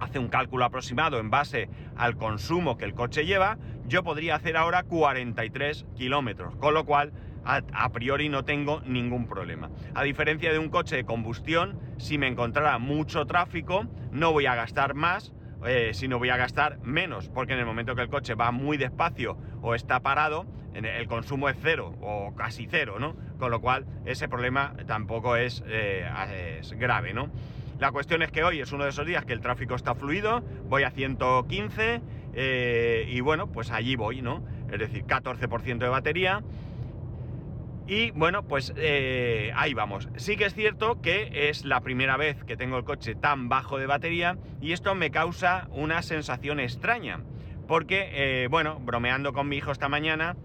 hace 0.00 0.18
un 0.18 0.28
cálculo 0.28 0.64
aproximado 0.64 1.18
en 1.18 1.30
base 1.30 1.68
al 1.96 2.16
consumo 2.16 2.76
que 2.78 2.84
el 2.84 2.94
coche 2.94 3.26
lleva, 3.26 3.58
yo 3.88 4.02
podría 4.04 4.36
hacer 4.36 4.56
ahora 4.56 4.82
43 4.82 5.86
kilómetros, 5.96 6.54
con 6.56 6.74
lo 6.74 6.84
cual 6.84 7.12
a, 7.44 7.88
priori 7.90 8.28
no 8.28 8.44
tengo 8.44 8.82
ningún 8.82 9.26
problema. 9.26 9.70
A 9.94 10.02
diferencia 10.02 10.52
de 10.52 10.58
un 10.58 10.68
coche 10.68 10.96
de 10.96 11.04
combustión, 11.04 11.80
si 11.96 12.18
me 12.18 12.26
encontrara 12.26 12.78
mucho 12.78 13.24
tráfico, 13.24 13.86
no 14.12 14.32
voy 14.32 14.44
a 14.44 14.54
gastar 14.54 14.94
más, 14.94 15.32
eh, 15.66 15.92
sino 15.94 16.18
voy 16.18 16.28
a 16.28 16.36
gastar 16.36 16.78
menos, 16.80 17.30
porque 17.30 17.54
en 17.54 17.60
el 17.60 17.66
momento 17.66 17.94
que 17.94 18.02
el 18.02 18.10
coche 18.10 18.34
va 18.34 18.52
muy 18.52 18.76
despacio 18.76 19.38
o 19.62 19.74
está 19.74 20.00
parado, 20.00 20.46
el 20.74 21.08
consumo 21.08 21.48
es 21.48 21.56
cero 21.60 21.96
o 22.02 22.34
casi 22.36 22.68
cero, 22.70 22.98
¿no? 23.00 23.16
Con 23.38 23.50
lo 23.50 23.60
cual 23.60 23.86
ese 24.04 24.28
problema 24.28 24.74
tampoco 24.86 25.34
es, 25.34 25.64
eh, 25.66 26.06
es 26.60 26.72
grave, 26.74 27.14
¿no? 27.14 27.30
La 27.80 27.90
cuestión 27.90 28.22
es 28.22 28.30
que 28.30 28.44
hoy 28.44 28.60
es 28.60 28.72
uno 28.72 28.84
de 28.84 28.90
esos 28.90 29.06
días 29.06 29.24
que 29.24 29.32
el 29.32 29.40
tráfico 29.40 29.74
está 29.74 29.94
fluido, 29.94 30.40
voy 30.68 30.82
a 30.82 30.90
115 30.90 32.00
eh, 32.40 33.04
y 33.08 33.20
bueno, 33.20 33.48
pues 33.48 33.72
allí 33.72 33.96
voy, 33.96 34.22
¿no? 34.22 34.44
Es 34.70 34.78
decir, 34.78 35.04
14% 35.04 35.78
de 35.78 35.88
batería. 35.88 36.40
Y 37.88 38.12
bueno, 38.12 38.44
pues 38.44 38.72
eh, 38.76 39.50
ahí 39.56 39.74
vamos. 39.74 40.08
Sí 40.14 40.36
que 40.36 40.44
es 40.44 40.54
cierto 40.54 41.00
que 41.02 41.48
es 41.48 41.64
la 41.64 41.80
primera 41.80 42.16
vez 42.16 42.44
que 42.44 42.56
tengo 42.56 42.76
el 42.76 42.84
coche 42.84 43.16
tan 43.16 43.48
bajo 43.48 43.76
de 43.78 43.86
batería 43.86 44.38
y 44.60 44.70
esto 44.70 44.94
me 44.94 45.10
causa 45.10 45.66
una 45.72 46.00
sensación 46.02 46.60
extraña. 46.60 47.24
Porque, 47.66 48.08
eh, 48.12 48.46
bueno, 48.48 48.78
bromeando 48.78 49.32
con 49.32 49.48
mi 49.48 49.56
hijo 49.56 49.72
esta 49.72 49.88
mañana, 49.88 50.36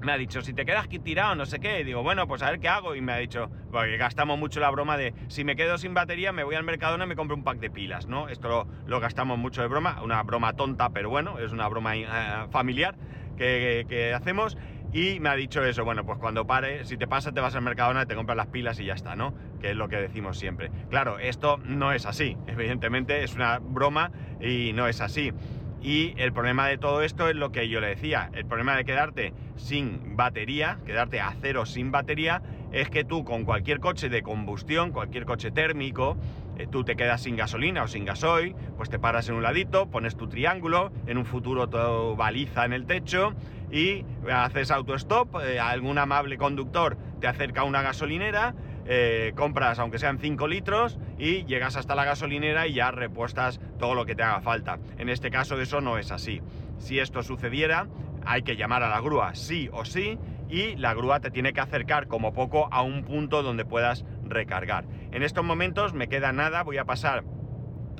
me 0.00 0.12
ha 0.12 0.18
dicho, 0.18 0.42
si 0.42 0.52
te 0.52 0.64
quedas 0.64 0.84
aquí 0.84 0.98
tirado, 0.98 1.34
no 1.34 1.46
sé 1.46 1.58
qué. 1.58 1.84
Digo, 1.84 2.02
bueno, 2.02 2.26
pues 2.26 2.42
a 2.42 2.50
ver 2.50 2.60
qué 2.60 2.68
hago. 2.68 2.94
Y 2.94 3.00
me 3.00 3.12
ha 3.12 3.16
dicho, 3.16 3.50
porque 3.70 3.96
gastamos 3.96 4.38
mucho 4.38 4.60
la 4.60 4.70
broma 4.70 4.96
de, 4.96 5.14
si 5.28 5.44
me 5.44 5.56
quedo 5.56 5.78
sin 5.78 5.94
batería, 5.94 6.32
me 6.32 6.44
voy 6.44 6.54
al 6.54 6.64
Mercadona 6.64 7.04
y 7.04 7.08
me 7.08 7.16
compro 7.16 7.36
un 7.36 7.44
pack 7.44 7.58
de 7.58 7.70
pilas, 7.70 8.06
¿no? 8.06 8.28
Esto 8.28 8.66
lo, 8.86 9.00
gastamos 9.00 9.38
mucho 9.38 9.62
de 9.62 9.68
broma, 9.68 10.00
una 10.02 10.22
broma 10.22 10.54
tonta, 10.54 10.90
pero 10.90 11.10
bueno, 11.10 11.38
es 11.38 11.52
una 11.52 11.68
broma 11.68 11.96
eh, 11.96 12.06
familiar 12.50 12.96
que, 13.36 14.12
hacemos. 14.14 14.56
Y 14.90 15.20
me 15.20 15.28
ha 15.28 15.34
dicho 15.34 15.62
eso, 15.62 15.84
bueno, 15.84 16.06
pues 16.06 16.18
cuando 16.18 16.46
pare, 16.46 16.86
si 16.86 16.96
te 16.96 17.06
pasa, 17.06 17.32
te 17.32 17.40
vas 17.42 17.54
al 17.54 17.60
Mercadona 17.60 18.06
te 18.06 18.14
compras 18.14 18.38
las 18.38 18.46
pilas 18.46 18.80
y 18.80 18.86
ya 18.86 18.94
está, 18.94 19.16
¿no? 19.16 19.34
Que 19.60 19.70
es 19.70 19.76
lo 19.76 19.88
que 19.88 19.96
decimos 19.96 20.38
siempre. 20.38 20.70
Claro, 20.88 21.18
esto 21.18 21.58
no 21.62 21.92
es 21.92 22.06
así, 22.06 22.38
evidentemente 22.46 23.22
es 23.22 23.34
una 23.34 23.58
broma 23.58 24.10
y 24.40 24.72
no 24.72 24.88
es 24.88 25.02
así. 25.02 25.32
Y 25.80 26.14
el 26.16 26.32
problema 26.32 26.66
de 26.66 26.76
todo 26.76 27.02
esto 27.02 27.28
es 27.28 27.36
lo 27.36 27.52
que 27.52 27.68
yo 27.68 27.80
le 27.80 27.88
decía, 27.88 28.30
el 28.32 28.46
problema 28.46 28.76
de 28.76 28.84
quedarte 28.84 29.32
sin 29.56 30.16
batería, 30.16 30.78
quedarte 30.84 31.20
a 31.20 31.34
cero 31.40 31.66
sin 31.66 31.92
batería, 31.92 32.42
es 32.72 32.90
que 32.90 33.04
tú 33.04 33.24
con 33.24 33.44
cualquier 33.44 33.78
coche 33.78 34.08
de 34.08 34.22
combustión, 34.22 34.90
cualquier 34.90 35.24
coche 35.24 35.52
térmico, 35.52 36.18
eh, 36.56 36.66
tú 36.66 36.84
te 36.84 36.96
quedas 36.96 37.22
sin 37.22 37.36
gasolina 37.36 37.84
o 37.84 37.88
sin 37.88 38.04
gasoil, 38.04 38.56
pues 38.76 38.88
te 38.88 38.98
paras 38.98 39.28
en 39.28 39.36
un 39.36 39.42
ladito, 39.42 39.86
pones 39.86 40.16
tu 40.16 40.28
triángulo, 40.28 40.92
en 41.06 41.16
un 41.16 41.24
futuro 41.24 41.68
todo 41.68 42.16
baliza 42.16 42.64
en 42.64 42.72
el 42.72 42.84
techo 42.84 43.34
y 43.70 44.04
haces 44.30 44.72
autostop, 44.72 45.36
eh, 45.42 45.60
algún 45.60 45.98
amable 45.98 46.36
conductor 46.38 46.96
te 47.20 47.28
acerca 47.28 47.60
a 47.60 47.64
una 47.64 47.82
gasolinera, 47.82 48.54
eh, 48.90 49.32
compras 49.36 49.78
aunque 49.78 49.98
sean 49.98 50.18
5 50.18 50.48
litros 50.48 50.98
y 51.18 51.44
llegas 51.44 51.76
hasta 51.76 51.94
la 51.94 52.06
gasolinera 52.06 52.66
y 52.66 52.72
ya 52.72 52.90
repuestas 52.90 53.60
todo 53.78 53.94
lo 53.94 54.06
que 54.06 54.14
te 54.14 54.22
haga 54.22 54.40
falta. 54.40 54.78
En 54.96 55.10
este 55.10 55.30
caso 55.30 55.60
eso 55.60 55.82
no 55.82 55.98
es 55.98 56.10
así. 56.10 56.40
Si 56.78 56.98
esto 56.98 57.22
sucediera, 57.22 57.86
hay 58.24 58.42
que 58.42 58.56
llamar 58.56 58.82
a 58.82 58.88
la 58.88 59.00
grúa 59.00 59.34
sí 59.34 59.68
o 59.72 59.84
sí 59.84 60.18
y 60.48 60.74
la 60.76 60.94
grúa 60.94 61.20
te 61.20 61.30
tiene 61.30 61.52
que 61.52 61.60
acercar 61.60 62.08
como 62.08 62.32
poco 62.32 62.68
a 62.72 62.80
un 62.80 63.04
punto 63.04 63.42
donde 63.42 63.66
puedas 63.66 64.06
recargar. 64.24 64.86
En 65.12 65.22
estos 65.22 65.44
momentos 65.44 65.92
me 65.92 66.08
queda 66.08 66.32
nada, 66.32 66.62
voy 66.62 66.78
a 66.78 66.84
pasar 66.84 67.24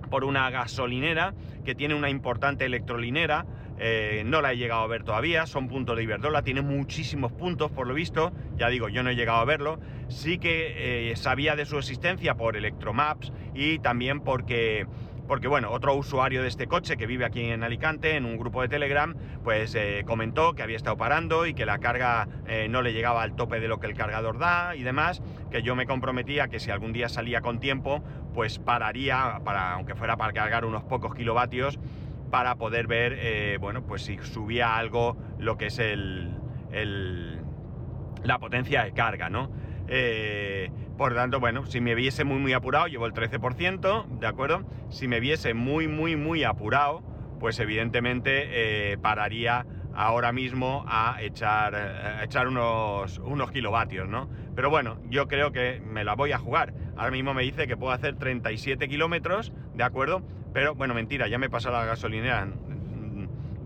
por 0.08 0.24
una 0.24 0.48
gasolinera 0.48 1.34
que 1.64 1.74
tiene 1.74 1.94
una 1.94 2.08
importante 2.08 2.64
electrolinera 2.64 3.44
eh, 3.80 4.22
no 4.26 4.42
la 4.42 4.52
he 4.52 4.56
llegado 4.56 4.82
a 4.82 4.86
ver 4.86 5.04
todavía, 5.04 5.46
son 5.46 5.68
puntos 5.68 5.96
de 5.96 6.02
Iberdrola, 6.02 6.42
tiene 6.42 6.62
muchísimos 6.62 7.32
puntos 7.32 7.70
por 7.70 7.86
lo 7.86 7.94
visto, 7.94 8.32
ya 8.56 8.68
digo, 8.68 8.88
yo 8.88 9.02
no 9.02 9.10
he 9.10 9.14
llegado 9.14 9.38
a 9.38 9.44
verlo, 9.44 9.78
sí 10.08 10.38
que 10.38 11.10
eh, 11.10 11.16
sabía 11.16 11.54
de 11.54 11.64
su 11.64 11.78
existencia 11.78 12.34
por 12.34 12.56
Electromaps 12.56 13.32
y 13.54 13.78
también 13.78 14.20
porque 14.20 14.86
porque 15.28 15.46
bueno, 15.46 15.70
otro 15.72 15.94
usuario 15.94 16.40
de 16.40 16.48
este 16.48 16.68
coche 16.68 16.96
que 16.96 17.06
vive 17.06 17.26
aquí 17.26 17.42
en 17.42 17.62
Alicante, 17.62 18.16
en 18.16 18.24
un 18.24 18.38
grupo 18.38 18.62
de 18.62 18.68
Telegram, 18.68 19.14
pues 19.44 19.74
eh, 19.74 20.02
comentó 20.06 20.54
que 20.54 20.62
había 20.62 20.78
estado 20.78 20.96
parando 20.96 21.44
y 21.44 21.52
que 21.52 21.66
la 21.66 21.80
carga 21.80 22.26
no 22.70 22.80
le 22.80 22.94
llegaba 22.94 23.22
al 23.22 23.36
tope 23.36 23.60
de 23.60 23.68
lo 23.68 23.78
que 23.78 23.86
el 23.88 23.94
cargador 23.94 24.38
da 24.38 24.74
y 24.74 24.84
demás, 24.84 25.20
que 25.50 25.62
yo 25.62 25.76
me 25.76 25.84
comprometía 25.84 26.48
que 26.48 26.58
si 26.58 26.70
algún 26.70 26.94
día 26.94 27.10
salía 27.10 27.42
con 27.42 27.60
tiempo, 27.60 28.02
pues 28.32 28.58
pararía, 28.58 29.40
para, 29.44 29.74
aunque 29.74 29.94
fuera 29.94 30.16
para 30.16 30.32
cargar 30.32 30.64
unos 30.64 30.82
pocos 30.84 31.14
kilovatios, 31.14 31.78
para 32.30 32.56
poder 32.56 32.86
ver, 32.86 33.16
eh, 33.18 33.58
bueno, 33.60 33.82
pues 33.86 34.02
si 34.02 34.18
subía 34.18 34.76
algo 34.76 35.16
lo 35.38 35.56
que 35.56 35.66
es 35.66 35.78
el, 35.78 36.34
la 38.22 38.38
potencia 38.38 38.84
de 38.84 38.92
carga, 38.92 39.28
¿no? 39.28 39.50
Eh, 39.88 40.70
por 40.96 41.14
tanto, 41.14 41.40
bueno, 41.40 41.64
si 41.66 41.80
me 41.80 41.94
viese 41.94 42.24
muy 42.24 42.38
muy 42.38 42.52
apurado, 42.52 42.86
llevo 42.86 43.06
el 43.06 43.12
13%, 43.12 44.06
¿de 44.18 44.26
acuerdo? 44.26 44.64
Si 44.90 45.08
me 45.08 45.20
viese 45.20 45.54
muy 45.54 45.88
muy 45.88 46.16
muy 46.16 46.44
apurado, 46.44 47.02
pues 47.40 47.58
evidentemente 47.60 48.92
eh, 48.92 48.98
pararía 48.98 49.64
ahora 49.98 50.30
mismo 50.30 50.84
a 50.86 51.16
echar, 51.20 51.74
a 51.74 52.22
echar 52.22 52.46
unos, 52.46 53.18
unos 53.18 53.50
kilovatios, 53.50 54.08
¿no? 54.08 54.28
Pero 54.54 54.70
bueno, 54.70 54.98
yo 55.10 55.26
creo 55.26 55.50
que 55.50 55.82
me 55.84 56.04
la 56.04 56.14
voy 56.14 56.30
a 56.30 56.38
jugar. 56.38 56.72
Ahora 56.96 57.10
mismo 57.10 57.34
me 57.34 57.42
dice 57.42 57.66
que 57.66 57.76
puedo 57.76 57.92
hacer 57.92 58.14
37 58.14 58.88
kilómetros, 58.88 59.52
¿de 59.74 59.82
acuerdo? 59.82 60.22
Pero 60.52 60.76
bueno, 60.76 60.94
mentira, 60.94 61.26
ya 61.26 61.38
me 61.38 61.50
pasado 61.50 61.78
la 61.78 61.84
gasolinera. 61.84 62.46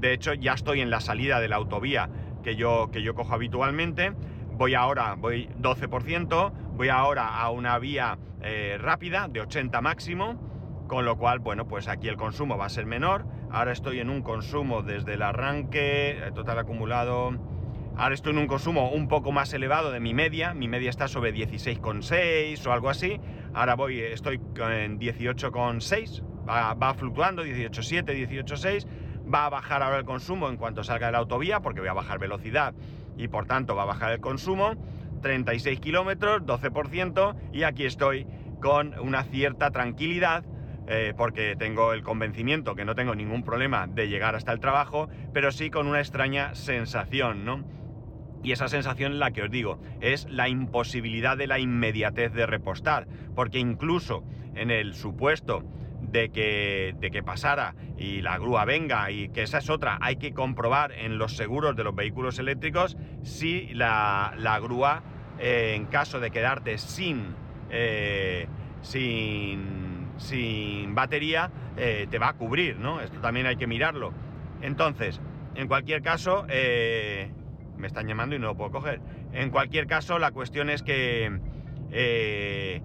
De 0.00 0.14
hecho, 0.14 0.32
ya 0.32 0.54
estoy 0.54 0.80
en 0.80 0.88
la 0.88 1.00
salida 1.00 1.38
de 1.38 1.48
la 1.48 1.56
autovía 1.56 2.08
que 2.42 2.56
yo, 2.56 2.88
que 2.90 3.02
yo 3.02 3.14
cojo 3.14 3.34
habitualmente. 3.34 4.14
Voy 4.52 4.74
ahora, 4.74 5.16
voy 5.18 5.50
12%, 5.60 6.52
voy 6.76 6.88
ahora 6.88 7.28
a 7.28 7.50
una 7.50 7.78
vía 7.78 8.18
eh, 8.40 8.78
rápida 8.80 9.28
de 9.28 9.42
80 9.42 9.82
máximo, 9.82 10.86
con 10.88 11.04
lo 11.04 11.18
cual, 11.18 11.40
bueno, 11.40 11.68
pues 11.68 11.88
aquí 11.88 12.08
el 12.08 12.16
consumo 12.16 12.56
va 12.56 12.64
a 12.64 12.70
ser 12.70 12.86
menor. 12.86 13.26
Ahora 13.52 13.72
estoy 13.72 14.00
en 14.00 14.10
un 14.10 14.22
consumo 14.22 14.82
desde 14.82 15.14
el 15.14 15.22
arranque, 15.22 16.10
eh, 16.10 16.32
total 16.34 16.58
acumulado. 16.58 17.32
Ahora 17.96 18.14
estoy 18.14 18.32
en 18.32 18.38
un 18.38 18.46
consumo 18.46 18.90
un 18.90 19.06
poco 19.06 19.30
más 19.30 19.52
elevado 19.52 19.92
de 19.92 20.00
mi 20.00 20.14
media. 20.14 20.54
Mi 20.54 20.66
media 20.66 20.90
está 20.90 21.06
sobre 21.06 21.34
16,6 21.34 22.66
o 22.66 22.72
algo 22.72 22.88
así. 22.88 23.20
Ahora 23.52 23.74
voy, 23.74 24.00
estoy 24.00 24.40
en 24.56 24.98
18,6 24.98 26.22
va, 26.48 26.94
fluctuando, 26.94 27.44
18.7, 27.44 28.04
18.6, 28.04 28.86
va 29.32 29.46
a 29.46 29.50
bajar 29.50 29.82
ahora 29.82 29.98
el 29.98 30.04
consumo 30.04 30.48
en 30.48 30.56
cuanto 30.56 30.84
salga 30.84 31.06
de 31.06 31.12
la 31.12 31.18
autovía, 31.18 31.60
porque 31.60 31.80
voy 31.80 31.88
a 31.88 31.94
bajar 31.94 32.18
velocidad 32.18 32.74
y 33.16 33.28
por 33.28 33.46
tanto 33.46 33.74
va 33.76 33.82
a 33.82 33.86
bajar 33.86 34.12
el 34.12 34.20
consumo, 34.20 34.74
36 35.20 35.80
kilómetros, 35.80 36.42
12%, 36.42 37.36
y 37.52 37.62
aquí 37.62 37.84
estoy 37.84 38.26
con 38.60 38.98
una 38.98 39.24
cierta 39.24 39.70
tranquilidad, 39.70 40.44
eh, 40.86 41.14
porque 41.16 41.56
tengo 41.56 41.92
el 41.92 42.02
convencimiento 42.02 42.74
que 42.74 42.84
no 42.84 42.94
tengo 42.94 43.14
ningún 43.14 43.44
problema 43.44 43.86
de 43.86 44.08
llegar 44.08 44.34
hasta 44.34 44.52
el 44.52 44.60
trabajo, 44.60 45.08
pero 45.32 45.52
sí 45.52 45.70
con 45.70 45.86
una 45.86 46.00
extraña 46.00 46.54
sensación, 46.54 47.44
¿no? 47.44 47.64
Y 48.42 48.52
esa 48.52 48.68
sensación, 48.68 49.18
la 49.20 49.30
que 49.30 49.42
os 49.42 49.50
digo, 49.50 49.80
es 50.00 50.28
la 50.28 50.48
imposibilidad 50.48 51.36
de 51.36 51.46
la 51.46 51.60
inmediatez 51.60 52.32
de 52.32 52.46
repostar, 52.46 53.06
porque 53.36 53.58
incluso 53.58 54.24
en 54.54 54.70
el 54.70 54.94
supuesto 54.94 55.64
de 56.00 56.30
que, 56.30 56.94
de 56.98 57.10
que 57.10 57.22
pasara 57.22 57.74
y 57.96 58.20
la 58.20 58.38
grúa 58.38 58.64
venga 58.64 59.10
y 59.10 59.28
que 59.28 59.42
esa 59.42 59.58
es 59.58 59.70
otra, 59.70 59.98
hay 60.00 60.16
que 60.16 60.32
comprobar 60.32 60.92
en 60.92 61.18
los 61.18 61.36
seguros 61.36 61.76
de 61.76 61.84
los 61.84 61.94
vehículos 61.94 62.38
eléctricos 62.38 62.96
si 63.22 63.68
la, 63.74 64.34
grúa, 64.60 65.02
eh, 65.38 65.74
en 65.76 65.86
caso 65.86 66.18
de 66.18 66.30
quedarte 66.32 66.78
sin, 66.78 67.34
eh, 67.70 68.48
sin, 68.80 69.91
sin 70.18 70.94
batería 70.94 71.50
eh, 71.76 72.06
te 72.10 72.18
va 72.18 72.28
a 72.28 72.32
cubrir, 72.34 72.78
¿no? 72.78 73.00
Esto 73.00 73.20
también 73.20 73.46
hay 73.46 73.56
que 73.56 73.66
mirarlo. 73.66 74.12
Entonces, 74.60 75.20
en 75.54 75.68
cualquier 75.68 76.02
caso, 76.02 76.44
eh, 76.48 77.30
me 77.76 77.86
están 77.86 78.06
llamando 78.06 78.36
y 78.36 78.38
no 78.38 78.48
lo 78.48 78.56
puedo 78.56 78.70
coger. 78.70 79.00
En 79.32 79.50
cualquier 79.50 79.86
caso, 79.86 80.18
la 80.18 80.30
cuestión 80.30 80.70
es 80.70 80.82
que, 80.82 81.40
eh, 81.90 82.80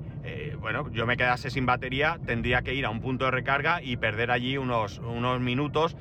bueno, 0.59 0.89
yo 0.91 1.05
me 1.05 1.15
quedase 1.17 1.49
sin 1.49 1.65
batería, 1.65 2.19
tendría 2.25 2.61
que 2.61 2.73
ir 2.73 2.85
a 2.85 2.89
un 2.89 2.99
punto 2.99 3.25
de 3.25 3.31
recarga 3.31 3.81
y 3.81 3.97
perder 3.97 4.31
allí 4.31 4.57
unos, 4.57 4.99
unos 4.99 5.39
minutos. 5.39 5.95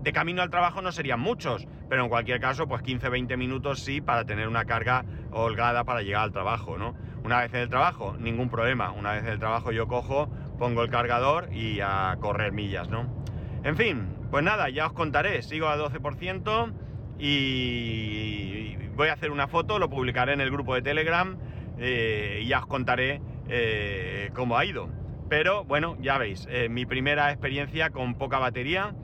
De, 0.00 0.12
camino 0.12 0.42
al 0.42 0.50
trabajo 0.50 0.82
no 0.82 0.92
serían 0.92 1.20
muchos, 1.20 1.66
pero 1.88 2.04
en 2.04 2.08
cualquier 2.08 2.40
caso, 2.40 2.66
pues 2.66 2.82
15-20 2.82 3.36
minutos 3.36 3.80
sí 3.80 4.00
para 4.00 4.24
tener 4.24 4.48
una 4.48 4.64
carga 4.64 5.04
holgada 5.30 5.84
para 5.84 6.02
llegar 6.02 6.22
al 6.22 6.32
trabajo, 6.32 6.78
¿no? 6.78 6.94
Una 7.24 7.40
vez 7.40 7.52
en 7.54 7.60
el 7.60 7.68
trabajo, 7.68 8.16
ningún 8.18 8.50
problema. 8.50 8.90
Una 8.90 9.12
vez 9.12 9.22
en 9.22 9.28
el 9.28 9.38
trabajo 9.38 9.72
yo 9.72 9.86
cojo, 9.86 10.28
pongo 10.58 10.82
el 10.82 10.90
cargador 10.90 11.52
y 11.52 11.80
a 11.80 12.16
correr 12.20 12.52
millas, 12.52 12.88
¿no? 12.88 13.24
En 13.64 13.76
fin, 13.76 14.08
pues 14.30 14.42
nada, 14.42 14.68
ya 14.70 14.86
os 14.86 14.92
contaré. 14.92 15.42
Sigo 15.42 15.68
a 15.68 15.76
12% 15.76 16.72
y 17.18 18.76
voy 18.96 19.08
a 19.08 19.12
hacer 19.12 19.30
una 19.30 19.46
foto, 19.48 19.78
lo 19.78 19.88
publicaré 19.88 20.32
en 20.32 20.40
el 20.40 20.50
grupo 20.50 20.74
de 20.74 20.82
Telegram 20.82 21.36
eh, 21.78 22.40
y 22.42 22.48
ya 22.48 22.60
os 22.60 22.66
contaré 22.66 23.20
eh, 23.48 24.30
cómo 24.34 24.56
ha 24.56 24.64
ido. 24.64 24.88
Pero 25.28 25.64
bueno, 25.64 25.96
ya 26.00 26.18
veis, 26.18 26.46
eh, 26.50 26.68
mi 26.68 26.84
primera 26.84 27.30
experiencia 27.30 27.90
con 27.90 28.14
poca 28.14 28.38
batería, 28.38 28.94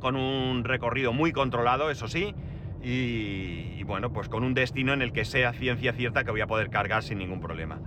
con 0.00 0.16
un 0.16 0.64
recorrido 0.64 1.12
muy 1.12 1.32
controlado, 1.32 1.90
eso 1.90 2.08
sí, 2.08 2.34
y, 2.82 3.82
bueno, 3.84 4.12
pues 4.12 4.28
con 4.28 4.42
un 4.42 4.54
destino 4.54 4.92
en 4.92 5.02
el 5.02 5.12
que 5.12 5.24
sea 5.24 5.52
ciencia 5.52 5.92
cierta 5.92 6.24
que 6.24 6.30
voy 6.30 6.40
a 6.40 6.46
poder 6.46 6.70
cargar 6.70 7.02
sin 7.02 7.18
ningún 7.18 7.40
problema. 7.40 7.78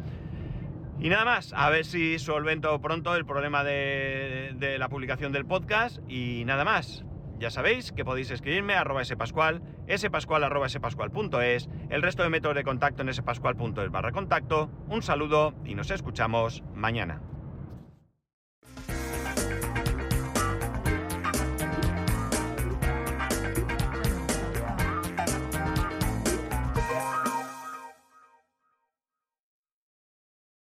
Y 1.00 1.10
nada 1.10 1.26
más, 1.26 1.52
a 1.54 1.70
ver 1.70 1.86
si 1.86 2.20
solvento 2.20 2.80
pronto 2.80 3.16
el 3.16 3.26
problema 3.26 3.64
de, 3.64 4.76
la 4.78 4.90
publicación 4.90 5.32
del 5.32 5.46
podcast 5.46 6.00
y 6.08 6.44
nada 6.46 6.64
más. 6.64 7.04
Ya 7.40 7.50
sabéis 7.50 7.92
que 7.92 8.06
podéis 8.06 8.32
escribirme 8.32 8.76
a 8.76 8.82
arroba 8.82 9.04
spascual, 9.04 9.62
spascual 9.98 10.44
arroba 10.44 10.68
el 10.68 12.02
resto 12.02 12.24
de 12.24 12.30
métodos 12.30 12.56
de 12.56 12.64
contacto 12.64 13.02
en 13.02 13.14
spascual.es 13.14 13.92
barra 13.92 14.12
contacto. 14.12 14.70
Un 14.88 15.02
saludo 15.02 15.54
y 15.66 15.76
nos 15.76 15.92
escuchamos 15.92 16.64
mañana. 16.74 17.33